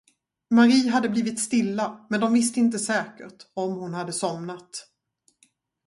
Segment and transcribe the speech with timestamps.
[0.49, 4.87] Mari hade blivit stilla, men de visste inte säkert, om hon hade somnat.